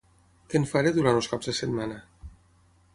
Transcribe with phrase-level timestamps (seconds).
[0.53, 2.03] Què en faré durant els caps de setmana?